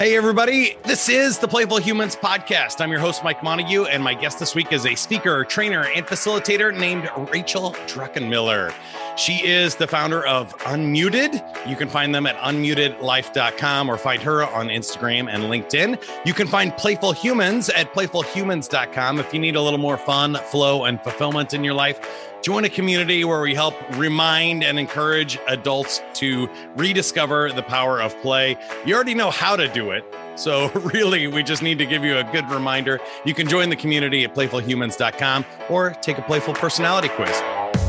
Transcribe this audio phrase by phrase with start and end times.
[0.00, 0.78] Hey, everybody.
[0.84, 2.80] This is the Playful Humans Podcast.
[2.80, 6.06] I'm your host, Mike Montague, and my guest this week is a speaker, trainer, and
[6.06, 8.72] facilitator named Rachel Druckenmiller.
[9.18, 11.68] She is the founder of Unmuted.
[11.68, 16.02] You can find them at unmutedlife.com or find her on Instagram and LinkedIn.
[16.24, 20.84] You can find Playful Humans at playfulhumans.com if you need a little more fun, flow,
[20.84, 22.29] and fulfillment in your life.
[22.42, 28.16] Join a community where we help remind and encourage adults to rediscover the power of
[28.22, 28.56] play.
[28.86, 30.04] You already know how to do it.
[30.36, 32.98] So, really, we just need to give you a good reminder.
[33.24, 37.38] You can join the community at playfulhumans.com or take a playful personality quiz.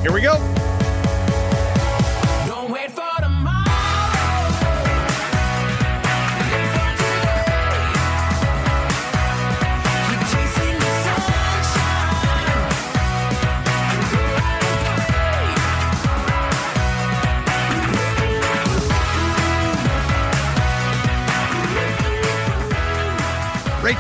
[0.01, 0.70] Here we go.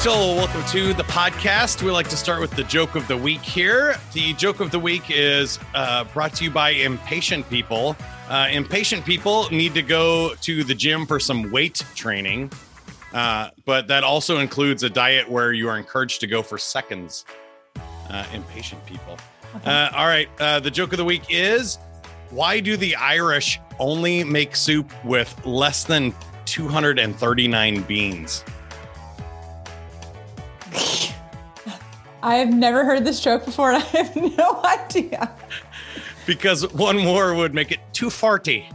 [0.03, 1.83] Rachel, welcome to the podcast.
[1.83, 3.97] We like to start with the joke of the week here.
[4.13, 7.95] The joke of the week is uh, brought to you by impatient people.
[8.27, 12.51] Uh, impatient people need to go to the gym for some weight training,
[13.13, 17.23] uh, but that also includes a diet where you are encouraged to go for seconds.
[18.09, 19.19] Uh, impatient people.
[19.57, 19.69] Okay.
[19.69, 20.29] Uh, all right.
[20.39, 21.77] Uh, the joke of the week is
[22.31, 26.11] why do the Irish only make soup with less than
[26.45, 28.43] 239 beans?
[32.23, 35.33] I've never heard this joke before, and I have no idea.
[36.25, 38.65] because one more would make it too farty.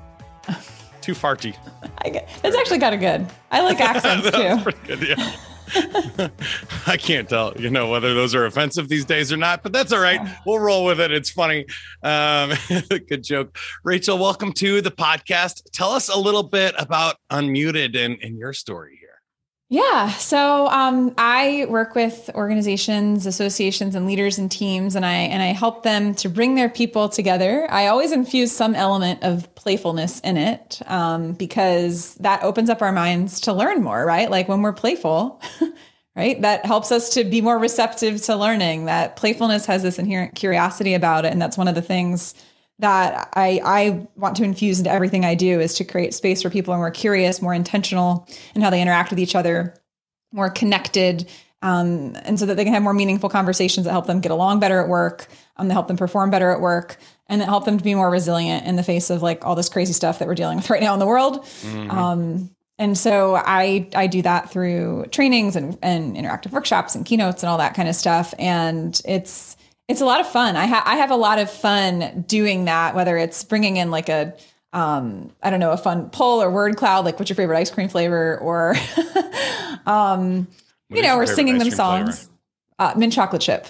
[1.01, 1.57] Too farty.
[2.05, 3.27] I get, that's actually kind of good.
[3.53, 4.59] I like accents too.
[4.63, 5.37] Pretty good, yeah.
[6.87, 9.93] I can't tell, you know, whether those are offensive these days or not, but that's
[9.93, 10.21] all right.
[10.47, 11.11] We'll roll with it.
[11.13, 11.67] It's funny.
[12.03, 12.53] Um,
[13.09, 13.57] good joke.
[13.85, 15.63] Rachel, welcome to the podcast.
[15.73, 19.06] Tell us a little bit about Unmuted and, and your story here.
[19.69, 20.11] Yeah.
[20.11, 25.47] So um, I work with organizations, associations, and leaders and teams, and I and I
[25.47, 27.67] help them to bring their people together.
[27.69, 32.93] I always infuse some element of playfulness in it um, because that opens up our
[32.93, 34.07] minds to learn more.
[34.07, 34.31] Right?
[34.31, 35.43] Like when we're playful.
[36.15, 36.41] right?
[36.41, 38.87] That helps us to be more receptive to learning.
[38.87, 41.33] That playfulness has this inherent curiosity about it.
[41.33, 42.35] And that's one of the things
[42.79, 46.51] that I, I want to infuse into everything I do is to create space where
[46.51, 49.75] people are more curious, more intentional in how they interact with each other,
[50.33, 51.29] more connected,
[51.63, 54.61] um, and so that they can have more meaningful conversations that help them get along
[54.61, 55.27] better at work,
[55.57, 56.99] um, that help them perform better at work,
[57.29, 59.71] and that help them to be more resilient in the face of like all this
[59.71, 61.45] crazy stuff that we're dealing with right now in the world.
[61.45, 61.91] Mm-hmm.
[61.91, 67.43] Um, and so I I do that through trainings and, and interactive workshops and keynotes
[67.43, 68.35] and all that kind of stuff.
[68.39, 69.56] And it's
[69.89, 70.57] it's a lot of fun.
[70.57, 74.09] I, ha- I have a lot of fun doing that, whether it's bringing in like
[74.09, 74.35] a,
[74.73, 77.71] um, I don't know, a fun poll or word cloud, like what's your favorite ice
[77.71, 78.75] cream flavor, or,
[79.87, 80.49] um,
[80.89, 82.29] you know, we're singing them songs.
[82.79, 83.67] Uh, mint chocolate chip.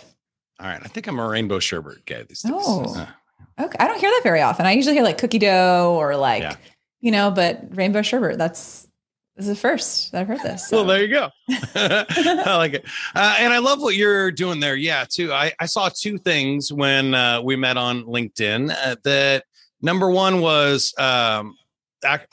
[0.59, 2.53] All right, I think I'm a rainbow sherbet guy these days.
[2.55, 3.65] Oh, uh.
[3.65, 3.77] okay.
[3.79, 4.67] I don't hear that very often.
[4.67, 6.57] I usually hear like cookie dough or like, yeah.
[7.01, 8.39] you know, but rainbow sherbet.
[8.39, 8.89] That's
[9.37, 10.69] this is the first that I've heard this.
[10.69, 10.79] So.
[10.79, 11.29] Well, there you go.
[11.75, 12.87] I like it.
[13.15, 14.77] Uh, and I love what you're doing there.
[14.77, 15.31] Yeah, too.
[15.31, 18.75] I, I saw two things when uh, we met on LinkedIn.
[18.75, 19.45] Uh, that
[19.83, 21.55] number one was um,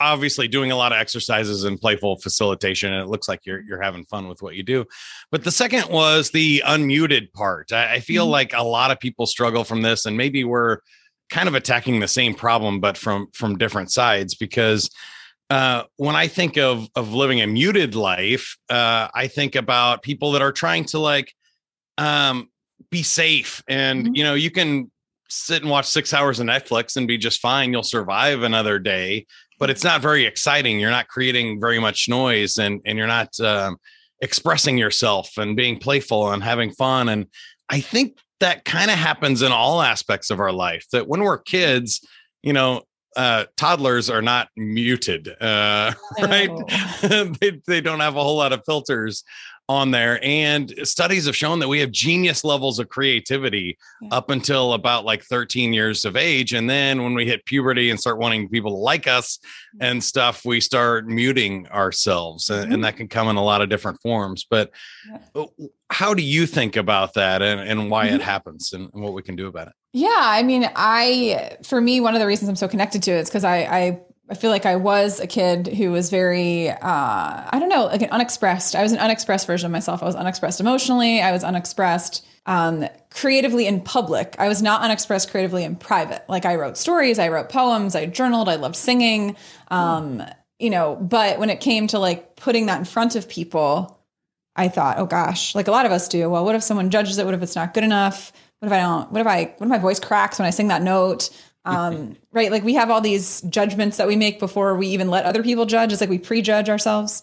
[0.00, 2.90] obviously doing a lot of exercises and playful facilitation.
[2.90, 4.86] And it looks like you're, you're having fun with what you do.
[5.30, 7.70] But the second was the unmuted part.
[7.70, 8.32] I, I feel mm-hmm.
[8.32, 10.78] like a lot of people struggle from this, and maybe we're
[11.28, 14.90] kind of attacking the same problem, but from from different sides because
[15.54, 20.32] uh, when I think of of living a muted life, uh, I think about people
[20.32, 21.32] that are trying to like
[21.96, 22.48] um,
[22.90, 24.16] be safe, and mm-hmm.
[24.16, 24.90] you know, you can
[25.28, 27.70] sit and watch six hours of Netflix and be just fine.
[27.70, 29.26] You'll survive another day,
[29.60, 30.80] but it's not very exciting.
[30.80, 33.76] You're not creating very much noise, and and you're not um,
[34.20, 37.08] expressing yourself and being playful and having fun.
[37.08, 37.26] And
[37.70, 40.84] I think that kind of happens in all aspects of our life.
[40.90, 42.04] That when we're kids,
[42.42, 42.82] you know,
[43.16, 46.50] uh, toddlers are not muted, uh, right?
[47.40, 49.24] they, they don't have a whole lot of filters
[49.68, 50.22] on there.
[50.22, 54.08] And studies have shown that we have genius levels of creativity yeah.
[54.12, 56.52] up until about like 13 years of age.
[56.52, 59.84] And then when we hit puberty and start wanting people to like us mm-hmm.
[59.84, 62.46] and stuff, we start muting ourselves.
[62.46, 62.62] Mm-hmm.
[62.62, 64.46] And, and, that can come in a lot of different forms.
[64.48, 64.70] But
[65.34, 65.44] yeah.
[65.88, 68.16] how do you think about that and, and why mm-hmm.
[68.16, 69.74] it happens and, and what we can do about it?
[69.96, 73.20] Yeah, I mean, I for me, one of the reasons I'm so connected to it
[73.20, 76.76] is because I, I I feel like I was a kid who was very, uh,
[76.82, 78.74] I don't know, like an unexpressed.
[78.74, 80.02] I was an unexpressed version of myself.
[80.02, 81.20] I was unexpressed emotionally.
[81.20, 84.34] I was unexpressed um, creatively in public.
[84.40, 86.24] I was not unexpressed creatively in private.
[86.28, 89.36] Like I wrote stories, I wrote poems, I journaled, I loved singing.
[89.68, 90.24] Um,
[90.58, 94.00] you know, but when it came to like putting that in front of people,
[94.56, 96.30] I thought, oh gosh, like a lot of us do.
[96.30, 97.24] Well, what if someone judges it?
[97.24, 98.32] What if it's not good enough?
[98.64, 99.12] What if I don't?
[99.12, 99.54] What if I?
[99.58, 101.30] What if my voice cracks when I sing that note?
[101.64, 102.50] Um, right?
[102.50, 105.66] Like we have all these judgments that we make before we even let other people
[105.66, 105.92] judge.
[105.92, 107.22] It's like we prejudge ourselves.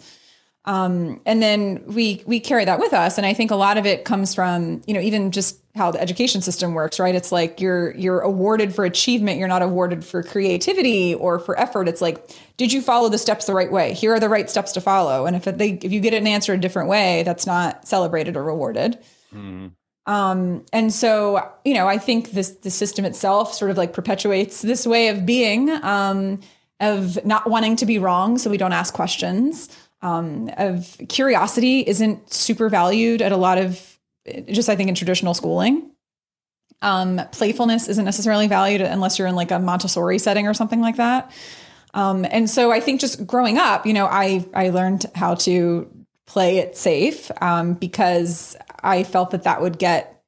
[0.66, 3.18] Um, and then we we carry that with us.
[3.18, 6.00] And I think a lot of it comes from, you know, even just how the
[6.00, 7.16] education system works, right?
[7.16, 11.88] It's like you're you're awarded for achievement, you're not awarded for creativity or for effort.
[11.88, 13.94] It's like, did you follow the steps the right way?
[13.94, 15.26] Here are the right steps to follow.
[15.26, 18.44] And if they if you get an answer a different way, that's not celebrated or
[18.44, 19.00] rewarded.
[19.34, 19.70] Mm-hmm.
[20.08, 24.62] Um, and so, you know, I think this the system itself sort of like perpetuates
[24.62, 26.40] this way of being, um,
[26.80, 29.70] of not wanting to be wrong, so we don't ask questions
[30.02, 34.00] um, of curiosity isn't super valued at a lot of
[34.50, 35.92] just I think in traditional schooling.
[36.82, 40.96] Um, playfulness isn't necessarily valued unless you're in like a Montessori setting or something like
[40.96, 41.32] that.
[41.94, 45.90] Um, and so I think just growing up, you know, I I learned how to
[46.26, 50.24] play it safe um, because I felt that that would get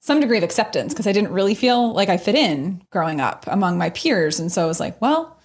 [0.00, 3.44] some degree of acceptance because I didn't really feel like I fit in growing up
[3.46, 4.40] among my peers.
[4.40, 5.38] And so I was like, well,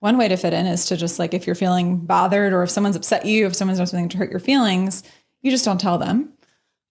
[0.00, 2.70] one way to fit in is to just like if you're feeling bothered or if
[2.70, 5.02] someone's upset you, if someone's done something to hurt your feelings,
[5.40, 6.34] you just don't tell them.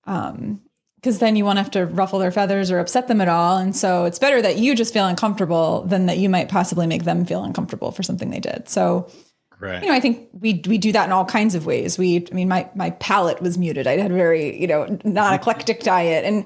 [0.06, 0.62] Um,
[0.96, 3.58] because then you won't have to ruffle their feathers or upset them at all.
[3.58, 7.04] And so it's better that you just feel uncomfortable than that you might possibly make
[7.04, 8.70] them feel uncomfortable for something they did.
[8.70, 9.12] So,
[9.60, 9.82] right.
[9.82, 11.98] you know, I think we we do that in all kinds of ways.
[11.98, 13.88] We, I mean, my my palate was muted.
[13.88, 16.46] I had a very you know non eclectic diet, and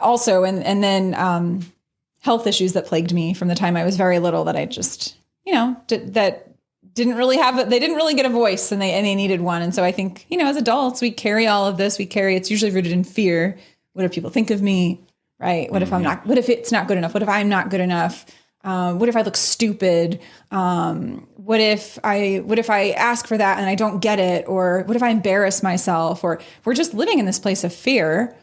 [0.00, 1.72] also, and and then um,
[2.20, 5.16] health issues that plagued me from the time I was very little that I just
[5.50, 6.48] you know, that
[6.94, 9.40] didn't really have a, they didn't really get a voice and they and they needed
[9.40, 9.62] one.
[9.62, 11.98] And so I think, you know, as adults, we carry all of this.
[11.98, 13.58] We carry it's usually rooted in fear.
[13.92, 15.00] What if people think of me?
[15.38, 15.70] Right?
[15.72, 16.10] What if I'm mm-hmm.
[16.10, 17.14] not what if it's not good enough?
[17.14, 18.26] What if I'm not good enough?
[18.62, 20.20] Um, what if I look stupid?
[20.50, 24.46] Um, what if I what if I ask for that and I don't get it?
[24.48, 26.22] Or what if I embarrass myself?
[26.22, 28.36] Or we're just living in this place of fear,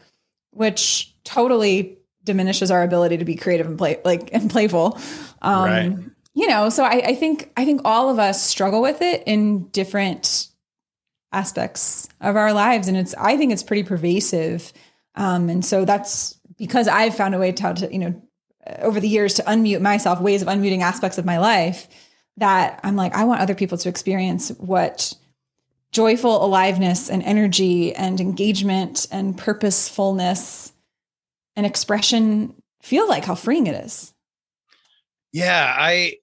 [0.50, 4.98] which totally diminishes our ability to be creative and play like and playful.
[5.40, 5.98] Um, right
[6.38, 9.66] you know, so I, I think I think all of us struggle with it in
[9.70, 10.46] different
[11.32, 14.72] aspects of our lives, and it's I think it's pretty pervasive,
[15.16, 18.22] um, and so that's because I've found a way to, to you know
[18.80, 21.88] over the years to unmute myself, ways of unmuting aspects of my life
[22.36, 25.14] that I'm like I want other people to experience what
[25.92, 30.72] joyful aliveness and energy and engagement and purposefulness
[31.56, 34.12] and expression feel like how freeing it is.
[35.32, 36.16] Yeah, I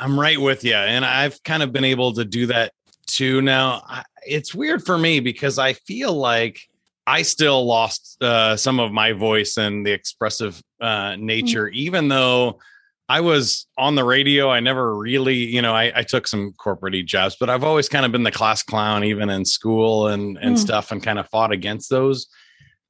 [0.00, 0.74] I'm right with you.
[0.74, 2.72] And I've kind of been able to do that
[3.06, 3.42] too.
[3.42, 3.82] Now,
[4.26, 6.68] it's weird for me because I feel like
[7.08, 11.76] I still lost uh, some of my voice and the expressive uh, nature, mm-hmm.
[11.76, 12.58] even though
[13.08, 14.50] I was on the radio.
[14.50, 18.04] I never really, you know, I, I, took some corporate jobs, but I've always kind
[18.04, 20.58] of been the class clown, even in school and and mm.
[20.58, 22.26] stuff, and kind of fought against those.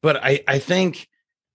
[0.03, 1.07] But I I think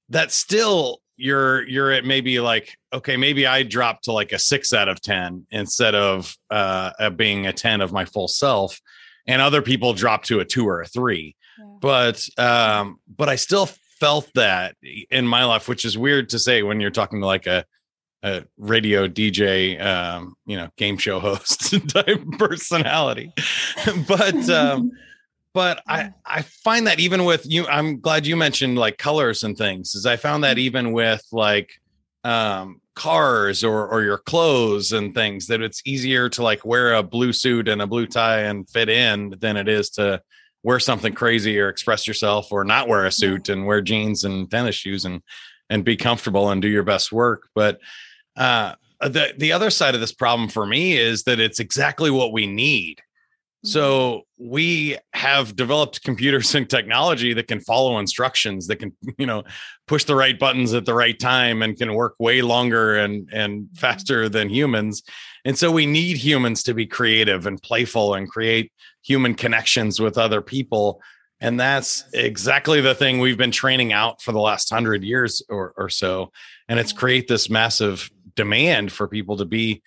[0.07, 4.73] that still you're you're at maybe like okay maybe i dropped to like a six
[4.73, 8.81] out of ten instead of uh being a 10 of my full self
[9.27, 11.77] and other people drop to a two or a three yeah.
[11.79, 14.75] but um but i still felt that
[15.09, 17.65] in my life which is weird to say when you're talking to like a
[18.23, 23.31] a radio DJ, um, you know, game show host type personality.
[24.07, 24.91] but um,
[25.53, 29.55] but I, I find that even with you, I'm glad you mentioned like colors and
[29.55, 30.65] things, is I found that mm-hmm.
[30.65, 31.71] even with like
[32.23, 37.03] um, cars or or your clothes and things, that it's easier to like wear a
[37.03, 40.21] blue suit and a blue tie and fit in than it is to
[40.63, 44.49] wear something crazy or express yourself or not wear a suit and wear jeans and
[44.49, 45.21] tennis shoes and
[45.69, 47.49] and be comfortable and do your best work.
[47.53, 47.79] But
[48.35, 52.33] uh, the the other side of this problem for me is that it's exactly what
[52.33, 53.01] we need.
[53.65, 59.43] So we have developed computers and technology that can follow instructions, that can, you know,
[59.87, 63.63] push the right buttons at the right time and can work way longer and and
[63.63, 63.75] mm-hmm.
[63.75, 65.01] faster than humans.
[65.45, 70.17] And so we need humans to be creative and playful and create human connections with
[70.17, 71.01] other people.
[71.39, 75.73] And that's exactly the thing we've been training out for the last hundred years or,
[75.75, 76.31] or so.
[76.69, 79.81] And it's create this massive demand for people to be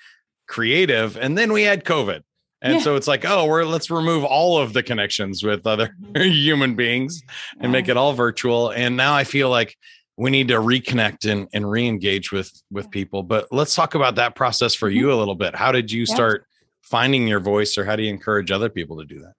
[0.46, 1.16] creative.
[1.16, 2.22] And then we had COVID
[2.66, 2.80] and yeah.
[2.80, 7.22] so it's like, oh, we're let's remove all of the connections with other human beings
[7.60, 8.70] and make it all virtual.
[8.70, 9.76] And now I feel like
[10.16, 13.22] we need to reconnect and, and re-engage with with people.
[13.22, 14.98] But let's talk about that process for mm-hmm.
[14.98, 15.54] you a little bit.
[15.54, 16.44] How did you start
[16.82, 19.34] finding your voice or how do you encourage other people to do that?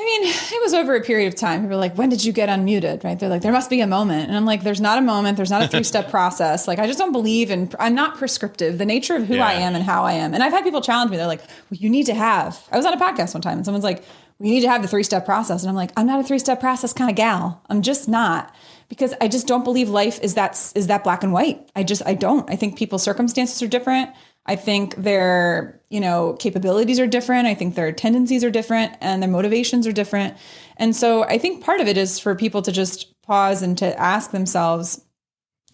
[0.00, 1.60] I mean, it was over a period of time.
[1.60, 3.04] People were like, when did you get unmuted?
[3.04, 3.18] Right.
[3.18, 4.28] They're like, there must be a moment.
[4.28, 5.36] And I'm like, there's not a moment.
[5.36, 6.66] There's not a three step process.
[6.66, 8.78] Like, I just don't believe in, I'm not prescriptive.
[8.78, 9.46] The nature of who yeah.
[9.46, 10.32] I am and how I am.
[10.32, 11.18] And I've had people challenge me.
[11.18, 13.64] They're like, well, you need to have, I was on a podcast one time and
[13.66, 14.02] someone's like,
[14.38, 15.62] we need to have the three step process.
[15.62, 17.62] And I'm like, I'm not a three step process kind of gal.
[17.68, 18.54] I'm just not
[18.88, 21.70] because I just don't believe life is that, is that black and white.
[21.76, 22.48] I just, I don't.
[22.50, 24.10] I think people's circumstances are different.
[24.50, 27.46] I think their, you know, capabilities are different.
[27.46, 30.36] I think their tendencies are different and their motivations are different.
[30.76, 33.96] And so I think part of it is for people to just pause and to
[33.96, 35.04] ask themselves,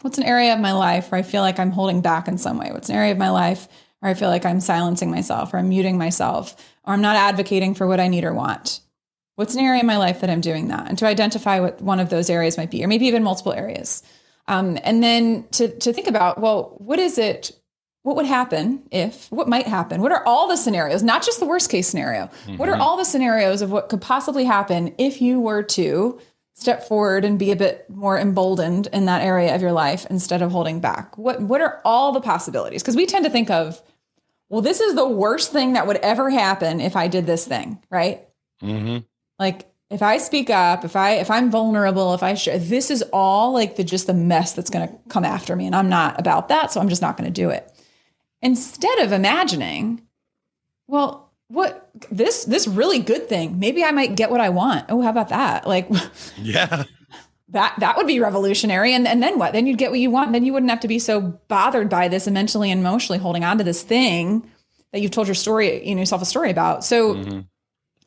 [0.03, 2.59] what's an area of my life where I feel like I'm holding back in some
[2.59, 2.71] way?
[2.71, 3.67] What's an area of my life
[4.01, 6.55] where I feel like I'm silencing myself or I'm muting myself
[6.85, 8.81] or I'm not advocating for what I need or want?
[9.37, 10.87] What's an area in my life that I'm doing that?
[10.91, 14.03] And to identify what one of those areas might be, or maybe even multiple areas.
[14.49, 17.59] Um, and then to, to think about, well, what is it
[18.07, 21.45] what would happen if what might happen what are all the scenarios not just the
[21.45, 22.57] worst case scenario mm-hmm.
[22.57, 22.83] what are mm-hmm.
[22.83, 26.17] all the scenarios of what could possibly happen if you were to
[26.55, 30.41] step forward and be a bit more emboldened in that area of your life instead
[30.41, 33.83] of holding back what what are all the possibilities because we tend to think of
[34.51, 37.77] well this is the worst thing that would ever happen if i did this thing
[37.91, 38.25] right
[38.63, 38.99] mm-hmm.
[39.41, 43.03] like if i speak up if i if i'm vulnerable if i share this is
[43.13, 46.17] all like the just the mess that's going to come after me and i'm not
[46.21, 47.73] about that so i'm just not going to do it
[48.43, 50.03] instead of imagining,
[50.87, 54.87] well, what this this really good thing, maybe I might get what I want.
[54.89, 55.67] Oh, how about that?
[55.67, 55.89] Like
[56.39, 56.85] Yeah.
[57.51, 58.93] That that would be revolutionary.
[58.93, 59.53] And and then what?
[59.53, 60.33] Then you'd get what you want.
[60.33, 63.45] Then you wouldn't have to be so bothered by this and mentally and emotionally holding
[63.45, 64.51] on to this thing
[64.93, 66.85] that you've told your story, you know, yourself a story about.
[66.85, 67.41] So mm-hmm.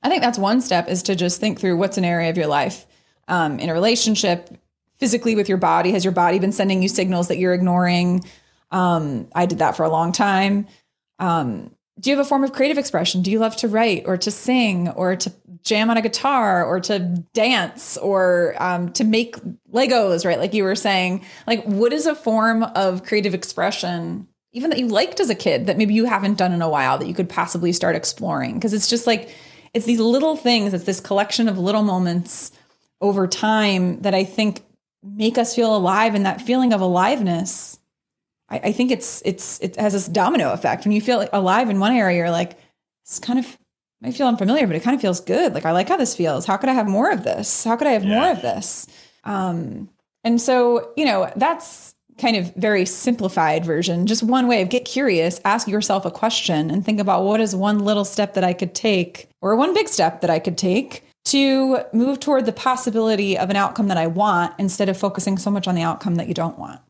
[0.04, 2.48] I think that's one step is to just think through what's an area of your
[2.48, 2.86] life
[3.28, 4.50] um, in a relationship,
[4.98, 5.92] physically with your body.
[5.92, 8.26] Has your body been sending you signals that you're ignoring?
[8.72, 10.68] Um, I did that for a long time.
[11.18, 13.22] Um, do you have a form of creative expression?
[13.22, 15.34] Do you love to write or to sing or to
[15.64, 17.00] jam on a guitar or to
[17.34, 19.36] dance or um, to make
[19.74, 20.40] Legos, right?
[20.40, 24.88] Like you were saying, like what is a form of creative expression, even that you
[24.88, 27.30] liked as a kid that maybe you haven't done in a while that you could
[27.30, 28.56] possibly start exploring?
[28.56, 29.36] Because it's just like,
[29.74, 32.52] it's these little things, it's this collection of little moments
[33.02, 34.62] over time that I think
[35.04, 37.79] make us feel alive and that feeling of aliveness
[38.50, 40.86] I, I think it's it's it has this domino effect.
[40.86, 42.58] When you feel alive in one area, you're like,
[43.04, 43.58] it's kind of
[44.04, 45.54] I feel unfamiliar, but it kind of feels good.
[45.54, 46.46] Like I like how this feels.
[46.46, 47.64] How could I have more of this?
[47.64, 48.20] How could I have yeah.
[48.20, 48.88] more of this?
[49.26, 49.90] Um,
[50.24, 54.06] and so, you know, that's kind of very simplified version.
[54.06, 57.56] Just one way of get curious, ask yourself a question and think about what is
[57.56, 61.04] one little step that I could take or one big step that I could take
[61.26, 65.52] to move toward the possibility of an outcome that I want instead of focusing so
[65.52, 66.82] much on the outcome that you don't want.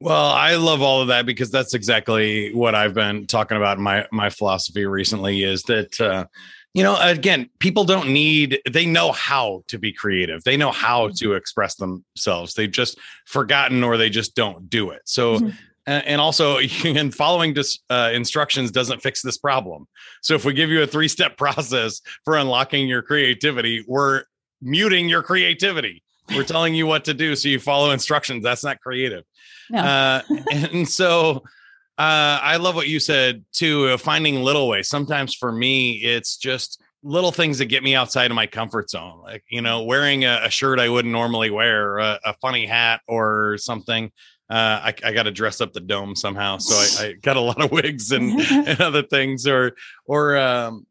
[0.00, 3.78] Well, I love all of that because that's exactly what I've been talking about.
[3.78, 6.26] My my philosophy recently is that uh,
[6.74, 10.44] you know, again, people don't need they know how to be creative.
[10.44, 11.14] They know how mm-hmm.
[11.24, 12.52] to express themselves.
[12.52, 15.00] They've just forgotten or they just don't do it.
[15.06, 15.48] So mm-hmm.
[15.86, 19.88] and also and following dis, uh, instructions doesn't fix this problem.
[20.20, 24.24] So if we give you a three step process for unlocking your creativity, we're
[24.60, 26.02] muting your creativity.
[26.34, 28.42] We're telling you what to do so you follow instructions.
[28.42, 29.24] That's not creative.
[29.70, 29.80] No.
[29.80, 31.42] Uh, and so
[31.98, 34.88] uh, I love what you said too, uh, finding little ways.
[34.88, 39.20] Sometimes for me, it's just little things that get me outside of my comfort zone.
[39.22, 43.00] Like, you know, wearing a, a shirt I wouldn't normally wear, a, a funny hat
[43.06, 44.10] or something.
[44.50, 46.58] Uh, I, I got to dress up the dome somehow.
[46.58, 49.72] So I, I got a lot of wigs and, and other things or,
[50.06, 50.86] or, um,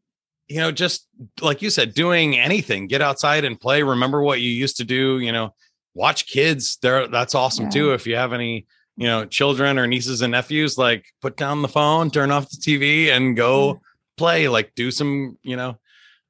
[0.48, 1.08] you know, just
[1.40, 3.82] like you said, doing anything, get outside and play.
[3.82, 5.52] Remember what you used to do, you know,
[5.96, 7.70] watch kids there that's awesome yeah.
[7.70, 8.66] too if you have any
[8.98, 12.56] you know children or nieces and nephews like put down the phone turn off the
[12.58, 13.82] tv and go mm-hmm.
[14.18, 15.76] play like do some you know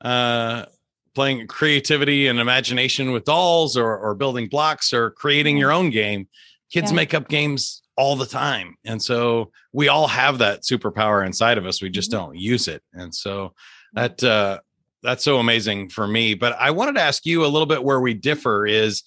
[0.02, 0.64] uh
[1.16, 6.28] playing creativity and imagination with dolls or or building blocks or creating your own game
[6.73, 6.96] kids yeah.
[6.96, 11.66] make up games all the time and so we all have that superpower inside of
[11.66, 12.26] us we just mm-hmm.
[12.26, 13.52] don't use it and so
[13.95, 14.59] that uh
[15.02, 18.00] that's so amazing for me but i wanted to ask you a little bit where
[18.00, 19.02] we differ is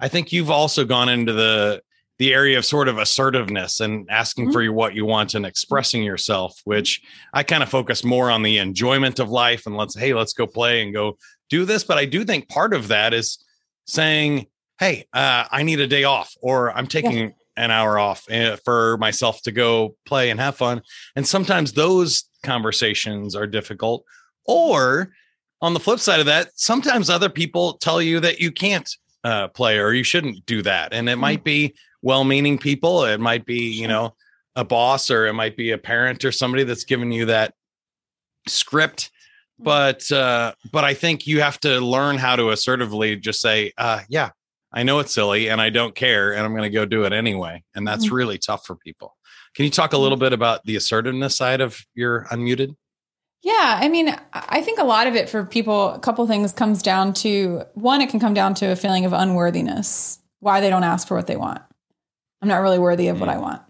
[0.00, 1.82] I think you've also gone into the
[2.18, 4.52] the area of sort of assertiveness and asking mm-hmm.
[4.52, 8.58] for what you want and expressing yourself, which I kind of focus more on the
[8.58, 11.18] enjoyment of life and let's hey, let's go play and go
[11.50, 11.84] do this.
[11.84, 13.44] But I do think part of that is
[13.86, 14.46] saying,
[14.78, 17.30] hey, uh, I need a day off, or I'm taking yeah.
[17.56, 20.82] an hour off eh, for myself to go play and have fun.
[21.16, 24.04] And sometimes those conversations are difficult.
[24.46, 25.12] Or
[25.60, 28.88] on the flip side of that, sometimes other people tell you that you can't
[29.24, 30.92] uh, player, or you shouldn't do that.
[30.92, 31.44] And it might mm.
[31.44, 33.04] be well-meaning people.
[33.04, 34.14] It might be, you know,
[34.56, 37.54] a boss, or it might be a parent or somebody that's given you that
[38.46, 39.10] script
[39.58, 44.00] but uh but i think you have to learn how to assertively just say uh
[44.08, 44.30] yeah
[44.72, 47.12] i know it's silly and i don't care and i'm going to go do it
[47.12, 48.16] anyway and that's mm-hmm.
[48.16, 49.16] really tough for people
[49.54, 52.74] can you talk a little bit about the assertiveness side of your unmuted
[53.44, 56.82] yeah, I mean, I think a lot of it for people, a couple things comes
[56.82, 60.82] down to one, it can come down to a feeling of unworthiness, why they don't
[60.82, 61.60] ask for what they want.
[62.40, 63.20] I'm not really worthy of mm.
[63.20, 63.60] what I want.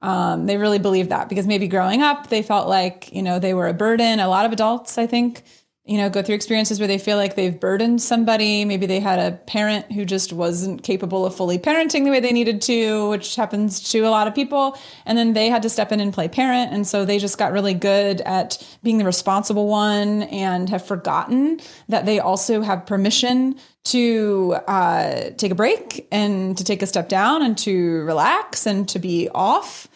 [0.00, 3.52] Um, they really believe that because maybe growing up, they felt like, you know, they
[3.52, 4.18] were a burden.
[4.18, 5.42] A lot of adults, I think,
[5.84, 8.64] you know, go through experiences where they feel like they've burdened somebody.
[8.66, 12.32] Maybe they had a parent who just wasn't capable of fully parenting the way they
[12.32, 14.78] needed to, which happens to a lot of people.
[15.06, 16.72] And then they had to step in and play parent.
[16.72, 21.60] And so they just got really good at being the responsible one and have forgotten
[21.88, 27.08] that they also have permission to uh, take a break and to take a step
[27.08, 29.88] down and to relax and to be off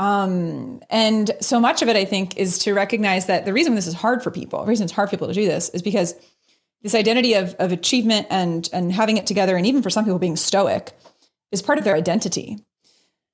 [0.00, 3.86] um, and so much of it, I think, is to recognize that the reason this
[3.86, 6.14] is hard for people, the reason it's hard for people to do this is because
[6.80, 10.18] this identity of, of achievement and, and having it together, and even for some people
[10.18, 10.92] being stoic,
[11.52, 12.64] is part of their identity.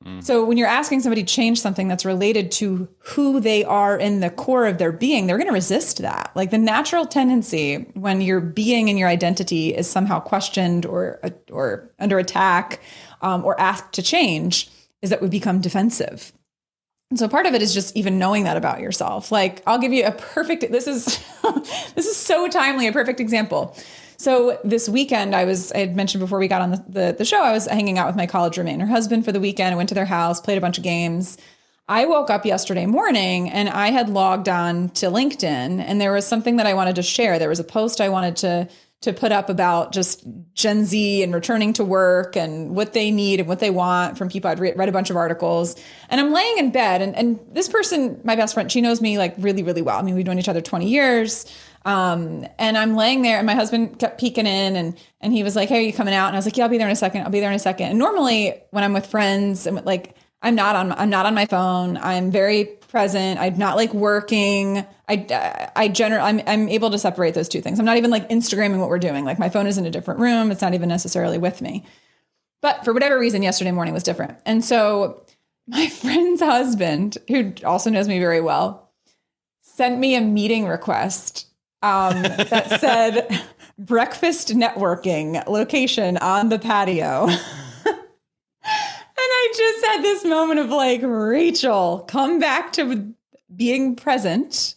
[0.05, 0.25] Mm.
[0.25, 4.19] So when you're asking somebody to change something that's related to who they are in
[4.19, 6.33] the core of their being, they're going to resist that.
[6.35, 11.21] Like the natural tendency when your being and your identity is somehow questioned or
[11.53, 12.81] or under attack
[13.23, 14.69] um, or asked to change,
[15.01, 16.33] is that we become defensive.
[17.11, 19.31] And so part of it is just even knowing that about yourself.
[19.31, 21.05] Like I'll give you a perfect this is
[21.95, 23.77] this is so timely, a perfect example.
[24.17, 27.25] So this weekend I was I had mentioned before we got on the, the, the
[27.25, 29.73] show, I was hanging out with my college roommate and her husband for the weekend.
[29.73, 31.39] I went to their house, played a bunch of games.
[31.89, 35.45] I woke up yesterday morning and I had logged on to LinkedIn
[35.79, 37.39] and there was something that I wanted to share.
[37.39, 38.69] There was a post I wanted to
[39.03, 43.41] to put up about just Gen Z and returning to work and what they need
[43.41, 44.51] and what they want from people.
[44.51, 45.77] I'd re- read a bunch of articles
[46.09, 49.19] and I'm laying in bed and, and this person, my best friend, she knows me
[49.19, 49.99] like really, really well.
[49.99, 51.45] I mean, we've known each other 20 years.
[51.85, 55.55] Um, and I'm laying there and my husband kept peeking in and, and he was
[55.55, 56.29] like, Hey, are you coming out?
[56.29, 57.23] And I was like, yeah, I'll be there in a second.
[57.23, 57.91] I'll be there in a second.
[57.91, 61.47] And normally when I'm with friends and like, I'm not on, I'm not on my
[61.47, 61.97] phone.
[61.97, 63.39] I'm very present.
[63.39, 64.85] I'm not like working.
[65.09, 67.79] I, I generally, I'm, I'm able to separate those two things.
[67.79, 69.25] I'm not even like Instagramming what we're doing.
[69.25, 70.51] Like my phone is in a different room.
[70.51, 71.85] It's not even necessarily with me.
[72.61, 74.39] But for whatever reason, yesterday morning was different.
[74.45, 75.23] And so
[75.69, 78.91] my friend's husband, who also knows me very well,
[79.61, 81.47] sent me a meeting request
[81.83, 83.45] um, that said
[83.79, 87.29] breakfast networking location on the patio.
[89.19, 93.13] And I just had this moment of like, Rachel, come back to
[93.57, 94.76] being present.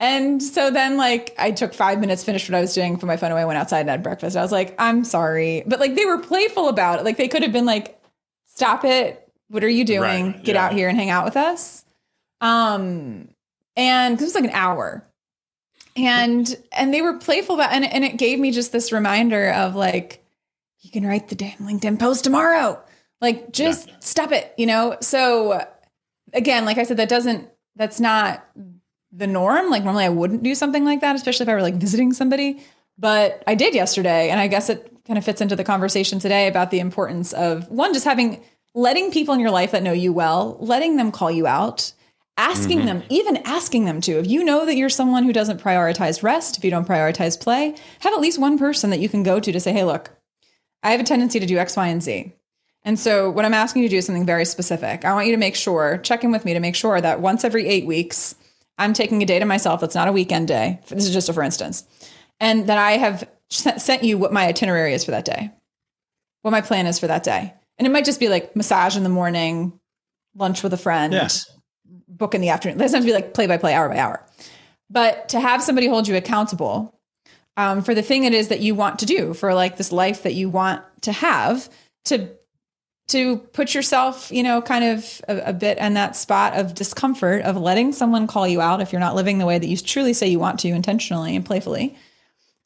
[0.00, 3.18] And so then, like, I took five minutes, finished what I was doing, put my
[3.18, 4.34] phone away, went outside and had breakfast.
[4.34, 5.62] I was like, I'm sorry.
[5.66, 7.04] But like, they were playful about it.
[7.04, 8.00] Like, they could have been like,
[8.46, 9.28] stop it.
[9.48, 10.32] What are you doing?
[10.32, 10.64] Right, Get yeah.
[10.64, 11.84] out here and hang out with us.
[12.40, 13.28] Um,
[13.76, 15.06] and it was like an hour.
[15.96, 19.74] And and they were playful about and, and it gave me just this reminder of
[19.74, 20.24] like,
[20.80, 22.80] you can write the damn LinkedIn post tomorrow.
[23.20, 23.96] Like just yeah.
[24.00, 24.96] stop it, you know?
[25.00, 25.66] So
[26.32, 28.46] again, like I said, that doesn't, that's not
[29.12, 29.70] the norm.
[29.70, 32.62] Like normally I wouldn't do something like that, especially if I were like visiting somebody.
[32.98, 34.30] But I did yesterday.
[34.30, 37.68] And I guess it kind of fits into the conversation today about the importance of
[37.70, 38.42] one, just having,
[38.74, 41.92] letting people in your life that know you well, letting them call you out,
[42.36, 42.86] asking mm-hmm.
[42.86, 44.18] them, even asking them to.
[44.18, 47.74] If you know that you're someone who doesn't prioritize rest, if you don't prioritize play,
[48.00, 50.10] have at least one person that you can go to to say, hey, look,
[50.82, 52.32] I have a tendency to do X, Y, and Z.
[52.82, 55.04] And so, what I'm asking you to do is something very specific.
[55.04, 57.44] I want you to make sure, check in with me to make sure that once
[57.44, 58.34] every eight weeks,
[58.80, 60.80] I'm taking a day to myself that's not a weekend day.
[60.88, 61.84] This is just a for instance.
[62.40, 65.50] And that I have sent you what my itinerary is for that day,
[66.42, 67.54] what my plan is for that day.
[67.78, 69.78] And it might just be like massage in the morning,
[70.34, 71.28] lunch with a friend, yeah.
[72.08, 72.78] book in the afternoon.
[72.78, 74.24] It doesn't have to be like play by play, hour by hour.
[74.88, 76.98] But to have somebody hold you accountable
[77.56, 80.22] um, for the thing it is that you want to do, for like this life
[80.22, 81.68] that you want to have,
[82.06, 82.30] to
[83.10, 87.42] to put yourself, you know, kind of a, a, bit in that spot of discomfort
[87.42, 90.12] of letting someone call you out if you're not living the way that you truly
[90.12, 91.96] say you want to intentionally and playfully.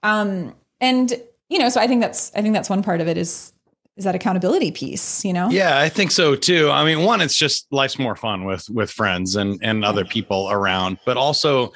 [0.02, 1.12] Um, and
[1.48, 3.52] you know, so I think that's I think that's one part of it is
[3.96, 5.48] is that accountability piece, you know?
[5.50, 6.68] Yeah, I think so too.
[6.68, 10.50] I mean, one, it's just life's more fun with with friends and and other people
[10.50, 11.72] around, but also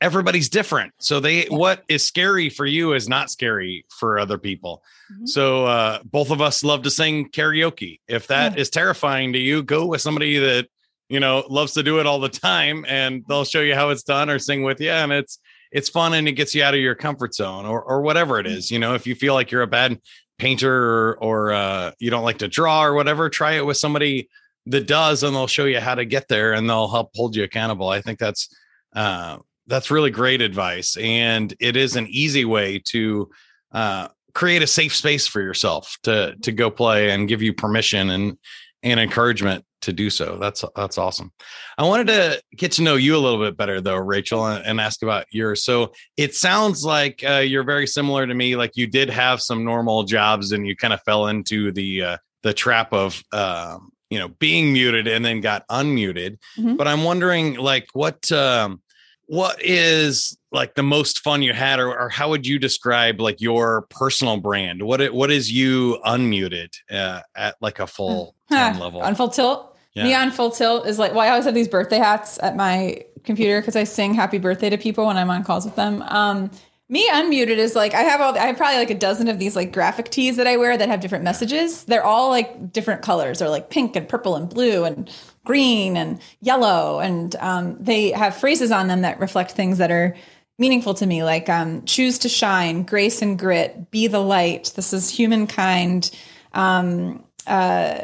[0.00, 0.92] everybody's different.
[0.98, 4.82] So they what is scary for you is not scary for other people.
[5.12, 5.26] Mm-hmm.
[5.26, 8.00] So uh, both of us love to sing karaoke.
[8.08, 8.60] If that yeah.
[8.60, 10.68] is terrifying to you, go with somebody that
[11.08, 14.02] you know loves to do it all the time, and they'll show you how it's
[14.02, 15.38] done or sing with you, and it's
[15.72, 18.46] it's fun and it gets you out of your comfort zone or or whatever it
[18.46, 18.70] is.
[18.70, 20.00] You know, if you feel like you're a bad
[20.38, 24.28] painter or, or uh, you don't like to draw or whatever, try it with somebody
[24.66, 27.44] that does, and they'll show you how to get there, and they'll help hold you
[27.44, 27.88] accountable.
[27.88, 28.54] I think that's
[28.94, 33.30] uh, that's really great advice, and it is an easy way to
[33.72, 38.10] uh, create a safe space for yourself to to go play and give you permission
[38.10, 38.38] and
[38.82, 40.36] and encouragement to do so.
[40.38, 41.32] That's that's awesome.
[41.78, 44.80] I wanted to get to know you a little bit better though, Rachel, and, and
[44.80, 45.64] ask about yours.
[45.64, 48.56] So it sounds like uh, you're very similar to me.
[48.56, 52.16] Like you did have some normal jobs, and you kind of fell into the uh,
[52.42, 56.38] the trap of um, you know being muted and then got unmuted.
[56.58, 56.76] Mm-hmm.
[56.76, 58.82] But I'm wondering, like, what um,
[59.26, 63.40] what is like the most fun you had or, or, how would you describe like
[63.40, 68.74] your personal brand what it, what is you unmuted uh, at like a full huh.
[68.78, 70.04] level on full tilt yeah.
[70.04, 73.02] me on full tilt is like well i always have these birthday hats at my
[73.24, 76.50] computer because i sing happy birthday to people when i'm on calls with them um,
[76.88, 79.56] me unmuted is like I have all I have probably like a dozen of these
[79.56, 81.84] like graphic tees that I wear that have different messages.
[81.84, 83.40] They're all like different colors.
[83.40, 85.10] They're like pink and purple and blue and
[85.46, 90.14] green and yellow, and um, they have phrases on them that reflect things that are
[90.58, 94.72] meaningful to me, like um, choose to shine, grace and grit, be the light.
[94.76, 96.10] This is humankind.
[96.52, 98.02] Um, uh,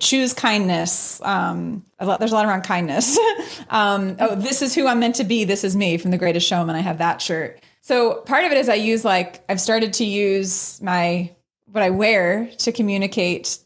[0.00, 1.22] choose kindness.
[1.22, 3.18] Um, there's a lot around kindness.
[3.70, 5.44] um, oh, this is who I'm meant to be.
[5.44, 6.74] This is me from The Greatest Showman.
[6.74, 7.60] I have that shirt.
[7.82, 11.30] So part of it is I use like I've started to use my
[11.66, 13.58] what I wear to communicate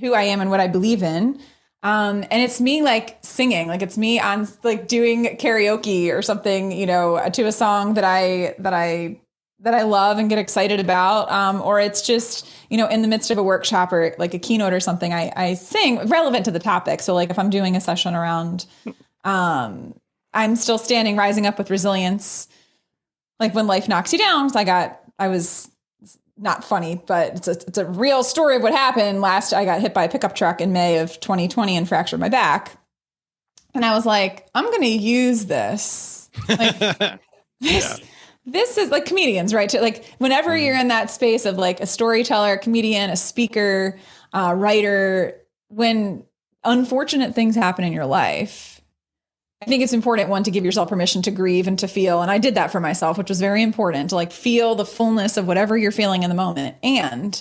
[0.00, 1.40] who I am and what I believe in.
[1.82, 6.70] Um, and it's me like singing, like it's me on like doing karaoke or something,
[6.70, 9.20] you know, to a song that I that I
[9.60, 13.08] that I love and get excited about, um, or it's just you know in the
[13.08, 16.52] midst of a workshop or like a keynote or something, I, I sing relevant to
[16.52, 17.02] the topic.
[17.02, 18.66] So like if I'm doing a session around,
[19.24, 19.94] um,
[20.32, 22.46] I'm still standing, rising up with resilience,
[23.40, 24.50] like when life knocks you down.
[24.50, 25.68] So I got I was
[26.36, 29.20] not funny, but it's a, it's a real story of what happened.
[29.20, 32.28] Last, I got hit by a pickup truck in May of 2020 and fractured my
[32.28, 32.78] back.
[33.74, 36.30] And I was like, I'm going to use this.
[36.48, 37.20] Like, this,
[37.60, 37.96] yeah.
[38.44, 39.72] this is like comedians, right?
[39.74, 40.64] Like, whenever mm.
[40.64, 43.98] you're in that space of like a storyteller, a comedian, a speaker,
[44.32, 46.24] a writer, when
[46.64, 48.71] unfortunate things happen in your life,
[49.62, 52.20] I think it's important one to give yourself permission to grieve and to feel.
[52.20, 55.36] And I did that for myself, which was very important to like feel the fullness
[55.36, 56.76] of whatever you're feeling in the moment.
[56.82, 57.40] And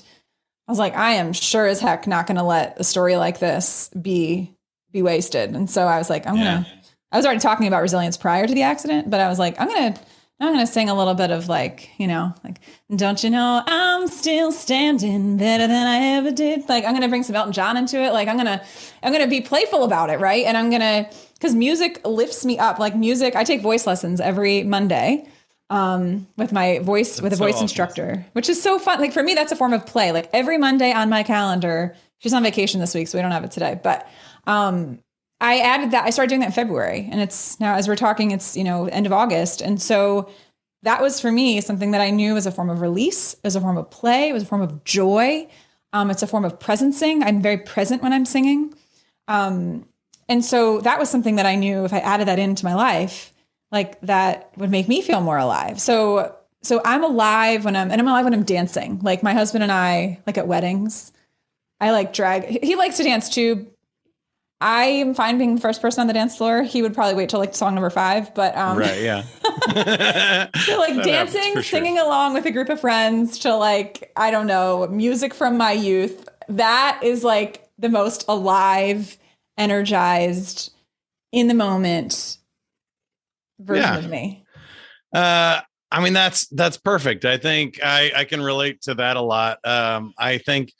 [0.67, 3.39] I was like, I am sure as heck not going to let a story like
[3.39, 4.55] this be
[4.91, 5.55] be wasted.
[5.55, 6.43] And so I was like, I'm yeah.
[6.43, 6.67] gonna.
[7.11, 9.67] I was already talking about resilience prior to the accident, but I was like, I'm
[9.67, 9.95] gonna.
[10.41, 12.59] I'm gonna sing a little bit of like, you know, like,
[12.95, 16.67] don't you know I'm still standing better than I ever did.
[16.67, 18.11] Like, I'm gonna bring some Elton John into it.
[18.11, 18.63] Like, I'm gonna,
[19.03, 20.43] I'm gonna be playful about it, right?
[20.45, 22.79] And I'm gonna because music lifts me up.
[22.79, 25.27] Like music, I take voice lessons every Monday
[25.69, 28.99] um, with my voice that's with a voice so instructor, which is so fun.
[28.99, 30.11] Like for me, that's a form of play.
[30.11, 31.95] Like every Monday on my calendar.
[32.19, 33.79] She's on vacation this week, so we don't have it today.
[33.81, 34.07] But
[34.45, 34.99] um,
[35.41, 36.05] I added that.
[36.05, 38.85] I started doing that in February, and it's now as we're talking, it's you know
[38.85, 40.29] end of August, and so
[40.83, 43.61] that was for me something that I knew was a form of release, as a
[43.61, 45.47] form of play, it was a form of joy.
[45.93, 47.21] Um, it's a form of presencing.
[47.23, 48.73] I'm very present when I'm singing.
[49.27, 49.85] Um,
[50.29, 53.33] and so that was something that I knew if I added that into my life,
[53.71, 55.81] like that would make me feel more alive.
[55.81, 58.99] So so I'm alive when I'm and I'm alive when I'm dancing.
[59.01, 61.11] Like my husband and I, like at weddings,
[61.79, 62.63] I like drag.
[62.63, 63.67] He likes to dance too.
[64.61, 66.61] I am fine being the first person on the dance floor.
[66.61, 69.23] He would probably wait till like song number five, but um, right, yeah.
[70.55, 71.63] so like dancing, sure.
[71.63, 75.71] singing along with a group of friends to like I don't know music from my
[75.71, 76.29] youth.
[76.47, 79.17] That is like the most alive
[79.57, 80.71] energized
[81.31, 82.37] in the moment
[83.59, 83.97] version yeah.
[83.97, 84.45] of me.
[85.11, 87.25] Uh, I mean, that's that's perfect.
[87.25, 89.57] I think I I can relate to that a lot.
[89.65, 90.71] Um, I think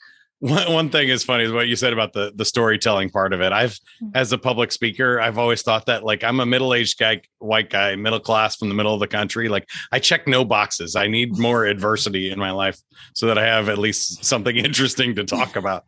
[0.42, 3.40] one, one thing is funny is what you said about the the storytelling part of
[3.40, 3.52] it.
[3.52, 4.08] I've mm-hmm.
[4.14, 7.94] as a public speaker, I've always thought that like I'm a middle-aged guy, white guy,
[7.94, 9.48] middle class from the middle of the country.
[9.48, 10.96] Like I check no boxes.
[10.96, 12.76] I need more adversity in my life
[13.14, 15.84] so that I have at least something interesting to talk about.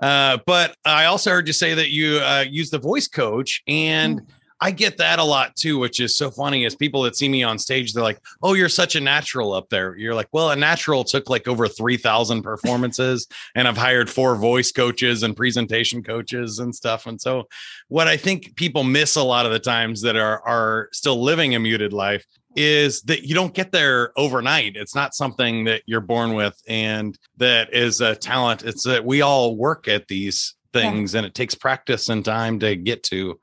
[0.00, 4.20] Uh, but I also heard you say that you uh, use the voice coach and
[4.20, 4.30] mm-hmm
[4.64, 6.64] I get that a lot too, which is so funny.
[6.64, 9.68] As people that see me on stage, they're like, "Oh, you're such a natural up
[9.68, 14.08] there." You're like, "Well, a natural took like over three thousand performances, and I've hired
[14.08, 17.46] four voice coaches and presentation coaches and stuff." And so,
[17.88, 21.54] what I think people miss a lot of the times that are are still living
[21.54, 22.24] a muted life
[22.56, 24.76] is that you don't get there overnight.
[24.76, 28.64] It's not something that you're born with, and that is a talent.
[28.64, 31.18] It's that we all work at these things, yeah.
[31.18, 33.38] and it takes practice and time to get to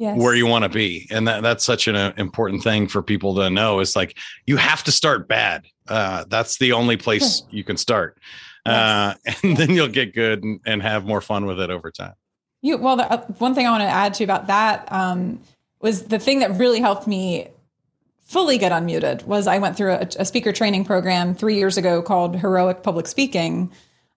[0.00, 0.18] yes.
[0.18, 1.06] where you want to be.
[1.10, 3.80] And that, that's such an uh, important thing for people to know.
[3.80, 5.66] It's like you have to start bad.
[5.86, 8.18] Uh, that's the only place you can start.
[8.64, 12.14] Uh, and then you'll get good and, and, have more fun with it over time.
[12.62, 15.40] You well, the, uh, one thing I want to add to about that um,
[15.80, 17.48] was the thing that really helped me
[18.20, 22.02] fully get unmuted was I went through a, a speaker training program three years ago
[22.02, 23.72] called Heroic Public Speaking.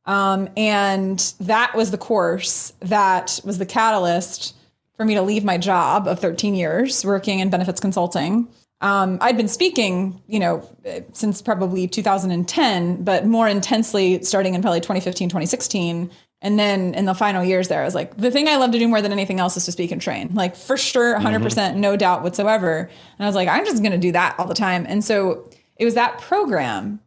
[0.06, 4.56] Um, and that was the course that was the catalyst
[4.98, 8.48] for me to leave my job of 13 years working in benefits consulting.
[8.82, 10.70] Um, I'd been speaking, you know,
[11.14, 16.12] since probably 2010, but more intensely starting in probably 2015, 2016.
[16.42, 18.80] And then in the final years there, I was like, the thing I love to
[18.80, 20.32] do more than anything else is to speak and train.
[20.34, 21.80] Like for sure, 100%, mm-hmm.
[21.80, 22.78] no doubt whatsoever.
[23.18, 24.86] And I was like, I'm just going to do that all the time.
[24.88, 27.00] And so it was that program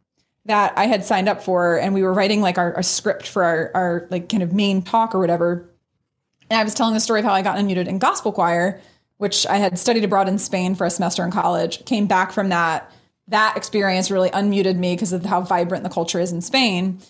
[0.46, 3.44] that I had signed up for, and we were writing like our, our script for
[3.44, 5.68] our, our like kind of main talk or whatever.
[6.50, 8.80] And I was telling the story of how I got unmuted in gospel choir,
[9.18, 12.50] which I had studied abroad in Spain for a semester in college, came back from
[12.50, 12.90] that.
[13.28, 17.00] That experience really unmuted me because of how vibrant the culture is in Spain.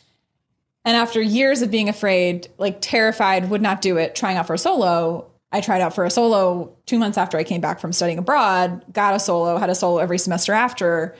[0.84, 4.54] And after years of being afraid, like terrified, would not do it, trying out for
[4.54, 7.92] a solo, I tried out for a solo two months after I came back from
[7.92, 11.16] studying abroad, got a solo, had a solo every semester after.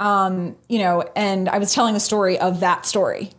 [0.00, 3.30] Um, you know, and I was telling the story of that story,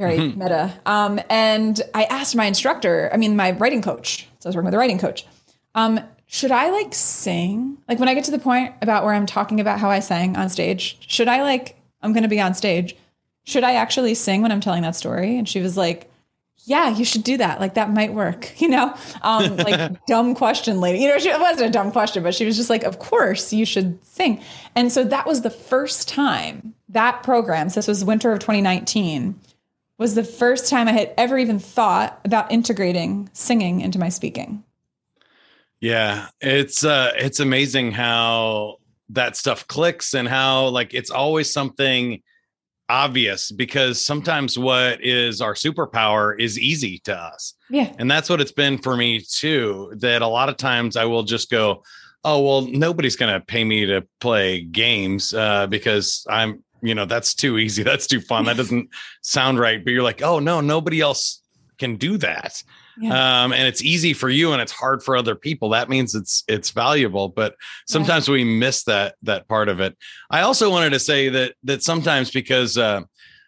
[0.00, 0.38] very mm-hmm.
[0.38, 0.80] meta.
[0.86, 4.66] Um, and I asked my instructor, I mean, my writing coach, so I was working
[4.66, 5.26] with a writing coach,
[5.74, 7.78] um, should I like sing?
[7.88, 10.36] Like when I get to the point about where I'm talking about how I sang
[10.36, 12.96] on stage, should I like, I'm going to be on stage
[13.44, 15.36] should I actually sing when I'm telling that story?
[15.36, 16.10] And she was like,
[16.64, 17.58] yeah, you should do that.
[17.58, 18.94] Like that might work, you know?
[19.22, 21.00] Um, like dumb question lady.
[21.00, 23.52] You know, she, it wasn't a dumb question, but she was just like, of course
[23.52, 24.42] you should sing.
[24.74, 29.38] And so that was the first time that program, so this was winter of 2019,
[30.00, 34.64] was the first time I had ever even thought about integrating singing into my speaking.
[35.80, 38.78] Yeah, it's uh it's amazing how
[39.10, 42.22] that stuff clicks and how like it's always something
[42.88, 47.54] obvious because sometimes what is our superpower is easy to us.
[47.68, 47.94] Yeah.
[47.98, 49.92] And that's what it's been for me too.
[49.98, 51.84] That a lot of times I will just go,
[52.24, 57.04] oh, well, nobody's going to pay me to play games uh, because I'm, you know,
[57.04, 57.82] that's too easy.
[57.90, 58.44] That's too fun.
[58.44, 58.88] That doesn't
[59.22, 59.82] sound right.
[59.84, 61.42] But you're like, oh, no, nobody else
[61.78, 62.62] can do that
[63.00, 63.44] yeah.
[63.44, 66.44] um, and it's easy for you and it's hard for other people that means it's
[66.46, 67.54] it's valuable but
[67.86, 68.34] sometimes right.
[68.34, 69.96] we miss that that part of it
[70.30, 73.00] i also wanted to say that that sometimes because uh,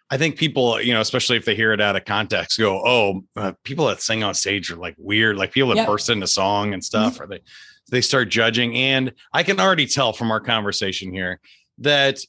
[0.09, 3.23] I think people, you know, especially if they hear it out of context, go, "Oh,
[3.35, 5.87] uh, people that sing on stage are like weird, like people that yep.
[5.87, 7.23] burst into song and stuff." Mm-hmm.
[7.23, 7.39] Or they
[7.89, 11.39] they start judging, and I can already tell from our conversation here
[11.79, 12.19] that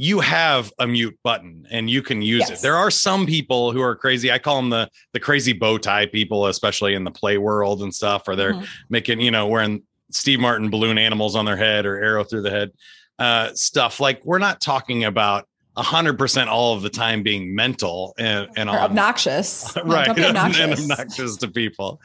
[0.00, 2.52] you have a mute button and you can use yes.
[2.52, 2.62] it.
[2.62, 4.32] There are some people who are crazy.
[4.32, 7.94] I call them the the crazy bow tie people, especially in the play world and
[7.94, 8.64] stuff, or they're mm-hmm.
[8.88, 12.50] making, you know, wearing Steve Martin balloon animals on their head or arrow through the
[12.50, 12.70] head.
[13.18, 18.14] Uh, stuff like we're not talking about hundred percent all of the time being mental
[18.18, 20.08] and, and obnoxious, right?
[20.18, 20.80] Obnoxious.
[20.80, 22.00] and obnoxious to people.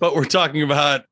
[0.00, 1.02] But we're talking about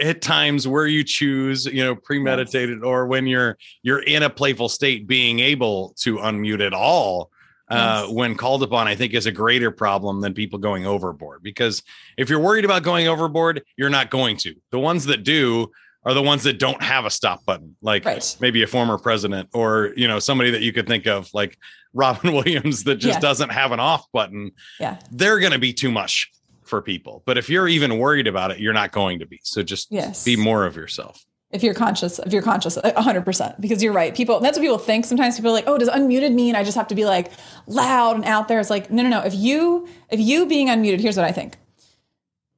[0.00, 2.84] at times where you choose you know premeditated yes.
[2.84, 7.30] or when you're you're in a playful state being able to unmute at all
[7.70, 8.14] uh, yes.
[8.14, 11.82] when called upon i think is a greater problem than people going overboard because
[12.18, 15.70] if you're worried about going overboard you're not going to the ones that do
[16.04, 18.36] are the ones that don't have a stop button like right.
[18.40, 21.56] maybe a former president or you know somebody that you could think of like
[21.94, 23.20] robin williams that just yeah.
[23.20, 26.30] doesn't have an off button yeah they're going to be too much
[26.70, 27.22] for people.
[27.26, 29.40] But if you're even worried about it, you're not going to be.
[29.42, 30.24] So just yes.
[30.24, 31.26] be more of yourself.
[31.50, 34.14] If you're conscious, if you're conscious, 100%, because you're right.
[34.14, 35.04] People, that's what people think.
[35.04, 37.32] Sometimes people are like, oh, does unmuted mean I just have to be like
[37.66, 38.60] loud and out there?
[38.60, 39.20] It's like, no, no, no.
[39.20, 41.58] If you, if you being unmuted, here's what I think.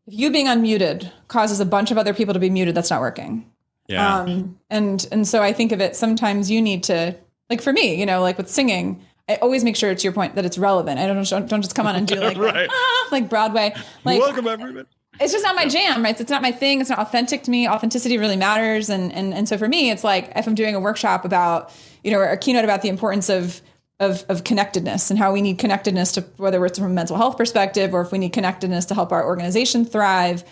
[0.07, 3.01] If you being unmuted causes a bunch of other people to be muted, that's not
[3.01, 3.51] working.
[3.89, 4.21] Yeah.
[4.21, 7.17] Um, and, and so I think of it, sometimes you need to,
[7.49, 10.35] like for me, you know, like with singing, I always make sure it's your point
[10.35, 10.99] that it's relevant.
[10.99, 12.69] I don't don't, don't just come on and do like right.
[12.71, 13.75] ah, like Broadway.
[14.05, 14.87] Like welcome everybody.
[15.21, 16.19] It's just not my jam, right?
[16.19, 16.81] It's not my thing.
[16.81, 17.69] It's not authentic to me.
[17.69, 20.81] Authenticity really matters, and and and so for me, it's like if I'm doing a
[20.81, 23.61] workshop about you know a keynote about the importance of
[24.01, 27.37] of, of connectedness and how we need connectedness to whether it's from a mental health
[27.37, 30.45] perspective or if we need connectedness to help our organization thrive.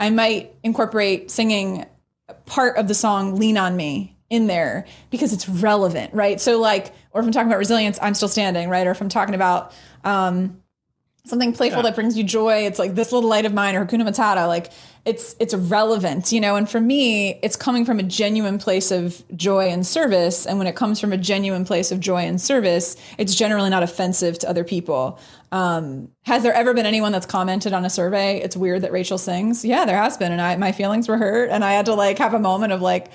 [0.00, 1.84] I might incorporate singing
[2.46, 6.40] part of the song "Lean on Me" in there because it's relevant, right?
[6.40, 8.86] So like, or if I'm talking about resilience, I'm still standing, right?
[8.86, 10.60] Or if I'm talking about um,
[11.26, 11.82] something playful yeah.
[11.82, 14.72] that brings you joy, it's like this little light of mine or Hakuna Matata, like
[15.04, 16.56] it's it's relevant, you know.
[16.56, 20.46] And for me, it's coming from a genuine place of joy and service.
[20.46, 23.82] And when it comes from a genuine place of joy and service, it's generally not
[23.82, 25.18] offensive to other people.
[25.52, 28.40] Um, has there ever been anyone that's commented on a survey?
[28.40, 29.64] It's weird that Rachel sings.
[29.64, 32.18] Yeah, there has been, and I my feelings were hurt, and I had to like
[32.18, 33.10] have a moment of like,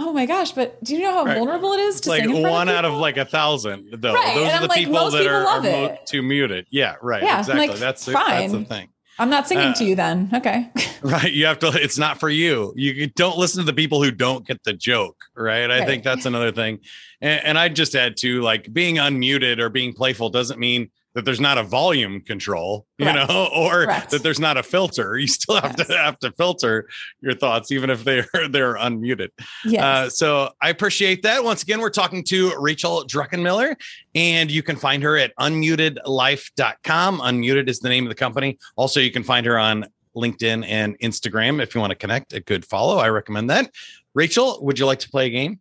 [0.00, 0.52] Oh my gosh!
[0.52, 1.36] But do you know how right.
[1.36, 2.30] vulnerable it is to sing?
[2.30, 3.88] like one out of like a thousand?
[4.00, 4.34] Though right.
[4.34, 6.66] those and are the like, people that people are, are too muted.
[6.70, 7.22] Yeah, right.
[7.22, 7.68] Yeah, exactly.
[7.68, 8.50] Like, that's the, fine.
[8.50, 8.88] that's the thing.
[9.20, 10.30] I'm not singing uh, to you then.
[10.32, 10.70] Okay.
[11.02, 11.32] right.
[11.32, 12.72] You have to, it's not for you.
[12.76, 15.16] You don't listen to the people who don't get the joke.
[15.36, 15.70] Right.
[15.70, 15.88] I right.
[15.88, 16.78] think that's another thing.
[17.20, 21.24] And, and I just add to like being unmuted or being playful doesn't mean that
[21.24, 23.28] there's not a volume control, you Correct.
[23.28, 24.10] know, or Correct.
[24.10, 25.18] that there's not a filter.
[25.18, 25.88] You still have yes.
[25.88, 26.88] to have to filter
[27.20, 29.30] your thoughts, even if they're they're unmuted.
[29.64, 29.82] Yes.
[29.82, 31.42] Uh, so I appreciate that.
[31.42, 33.74] Once again, we're talking to Rachel Druckenmiller,
[34.14, 37.18] and you can find her at unmutedlife.com.
[37.18, 38.56] Unmuted is the name of the company.
[38.76, 42.32] Also, you can find her on LinkedIn and Instagram if you want to connect.
[42.32, 42.98] A good follow.
[42.98, 43.72] I recommend that.
[44.14, 45.58] Rachel, would you like to play a game?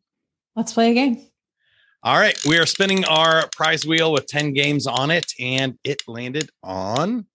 [0.55, 1.27] Let's play a game.
[2.07, 6.03] All right, we are spinning our prize wheel with 10 games on it, and it
[6.07, 7.25] landed on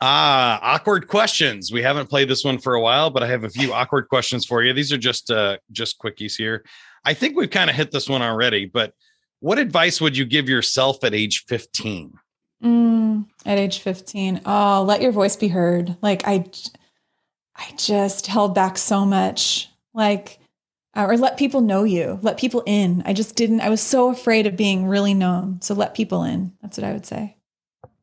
[0.00, 1.70] ah awkward questions.
[1.70, 4.46] We haven't played this one for a while, but I have a few awkward questions
[4.46, 4.72] for you.
[4.72, 6.64] These are just uh just quickies here.
[7.04, 8.94] I think we've kind of hit this one already, but
[9.40, 12.14] what advice would you give yourself at age 15?
[12.64, 14.40] Mm, at age 15.
[14.46, 15.98] Oh, let your voice be heard.
[16.00, 16.46] Like I
[17.54, 19.68] I just held back so much.
[19.92, 20.38] Like
[20.96, 23.02] uh, or let people know you, let people in.
[23.04, 25.60] I just didn't, I was so afraid of being really known.
[25.60, 26.52] So let people in.
[26.62, 27.36] That's what I would say.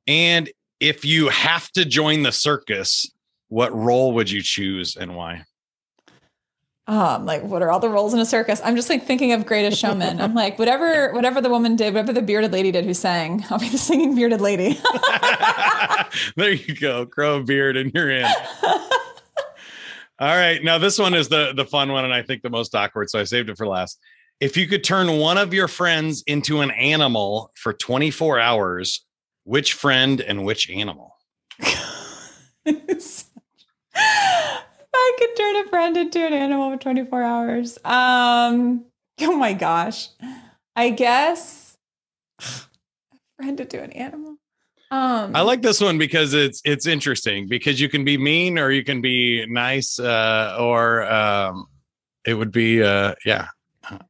[0.06, 3.10] And if you have to join the circus,
[3.48, 5.46] what role would you choose and why?
[6.86, 8.62] Um, like what are all the roles in a circus?
[8.64, 10.20] I'm just like thinking of Greatest Showman.
[10.20, 13.58] I'm like whatever, whatever the woman did, whatever the bearded lady did who sang, I'll
[13.58, 14.78] be the singing bearded lady.
[16.36, 18.26] there you go, grow a beard and you're in.
[20.24, 20.64] All right.
[20.64, 23.20] Now this one is the the fun one and I think the most awkward, so
[23.20, 24.00] I saved it for last.
[24.40, 29.06] If you could turn one of your friends into an animal for 24 hours,
[29.44, 31.18] which friend and which animal?
[31.60, 31.76] I
[35.18, 37.78] could turn a friend into an animal for 24 hours.
[37.84, 38.86] Um,
[39.20, 40.08] oh my gosh.
[40.74, 41.78] I guess
[42.40, 42.46] a
[43.36, 44.38] friend into an animal.
[44.94, 48.70] Um, I like this one because it's it's interesting because you can be mean or
[48.70, 51.66] you can be nice uh, or um,
[52.28, 53.48] it would be uh, yeah.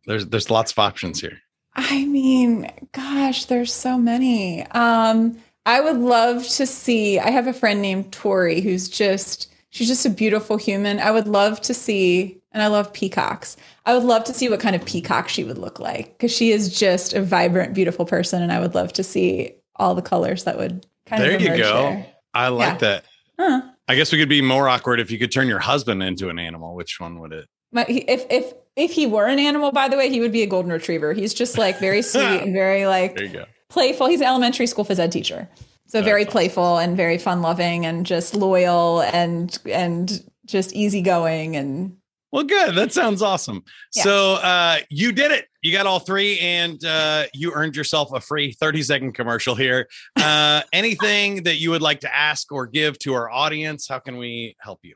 [0.06, 1.40] There's there's lots of options here.
[1.74, 4.66] I mean, gosh, there's so many.
[4.72, 7.18] Um, I would love to see.
[7.18, 11.00] I have a friend named Tori who's just she's just a beautiful human.
[11.00, 13.56] I would love to see, and I love peacocks.
[13.86, 16.52] I would love to see what kind of peacock she would look like because she
[16.52, 20.44] is just a vibrant, beautiful person, and I would love to see all the colors
[20.46, 22.06] that would kind there of There you go there.
[22.34, 22.78] i like yeah.
[22.78, 23.06] that
[23.40, 23.62] huh.
[23.88, 26.40] i guess we could be more awkward if you could turn your husband into an
[26.40, 29.98] animal which one would it but if if if he were an animal by the
[29.98, 33.16] way he would be a golden retriever he's just like very sweet and very like
[33.16, 33.46] there you go.
[33.70, 35.48] playful he's an elementary school phys ed teacher
[35.88, 36.32] so That's very awesome.
[36.32, 41.98] playful and very fun loving and just loyal and and just easygoing and
[42.34, 42.74] well, good.
[42.74, 43.64] That sounds awesome.
[43.96, 44.04] Yeah.
[44.04, 45.46] So uh, you did it.
[45.62, 49.88] You got all three, and uh, you earned yourself a free 30 second commercial here.
[50.16, 53.88] Uh, anything that you would like to ask or give to our audience?
[53.88, 54.96] How can we help you?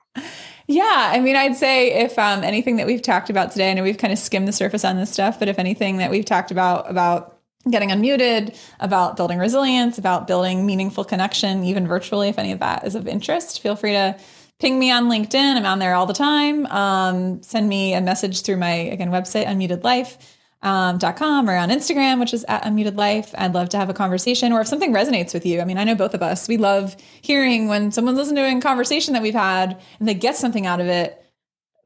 [0.65, 3.83] Yeah, I mean, I'd say if um, anything that we've talked about today, I know
[3.83, 6.49] we've kind of skimmed the surface on this stuff, but if anything that we've talked
[6.49, 7.37] about, about
[7.69, 12.83] getting unmuted, about building resilience, about building meaningful connection, even virtually, if any of that
[12.83, 14.17] is of interest, feel free to
[14.59, 15.55] ping me on LinkedIn.
[15.55, 16.65] I'm on there all the time.
[16.67, 22.33] Um, send me a message through my, again, website, unmutedlife.com um, or on Instagram, which
[22.33, 23.33] is at unmuted life.
[23.37, 25.61] I'd love to have a conversation or if something resonates with you.
[25.61, 28.61] I mean, I know both of us, we love hearing when someone's listening to a
[28.61, 31.23] conversation that we've had and they get something out of it.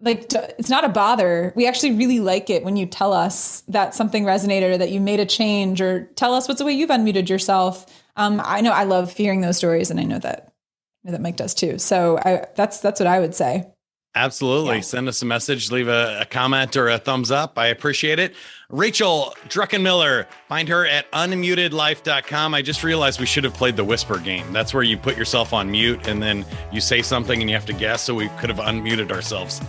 [0.03, 1.53] Like it's not a bother.
[1.55, 4.99] We actually really like it when you tell us that something resonated or that you
[4.99, 7.85] made a change or tell us what's the way you've unmuted yourself.
[8.15, 10.50] Um, I know I love hearing those stories and I know that
[11.03, 11.77] that Mike does too.
[11.77, 13.65] So I, that's that's what I would say.
[14.13, 14.75] Absolutely.
[14.75, 14.81] Yeah.
[14.81, 17.57] Send us a message, leave a, a, comment or a thumbs up.
[17.57, 18.35] I appreciate it.
[18.69, 22.53] Rachel Druckenmiller, find her at unmutedlife.com.
[22.53, 24.51] I just realized we should have played the whisper game.
[24.51, 27.65] That's where you put yourself on mute and then you say something and you have
[27.67, 28.03] to guess.
[28.03, 29.61] So we could have unmuted ourselves.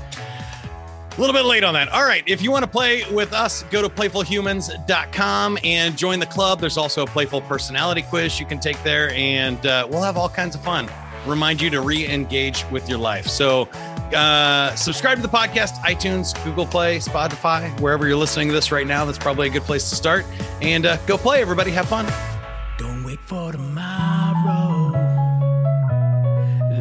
[1.16, 1.88] A little bit late on that.
[1.90, 2.24] All right.
[2.26, 6.58] If you want to play with us, go to playfulhumans.com and join the club.
[6.58, 10.30] There's also a playful personality quiz you can take there, and uh, we'll have all
[10.30, 10.88] kinds of fun
[11.26, 13.26] remind you to re engage with your life.
[13.26, 13.68] So,
[14.14, 18.86] uh, subscribe to the podcast, iTunes, Google Play, Spotify, wherever you're listening to this right
[18.86, 19.04] now.
[19.04, 20.26] That's probably a good place to start.
[20.60, 21.70] And uh, go play, everybody.
[21.70, 22.06] Have fun.
[22.78, 24.90] Don't wait for tomorrow.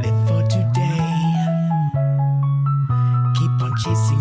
[0.01, 0.97] Live for today.
[3.37, 4.20] Keep on chasing.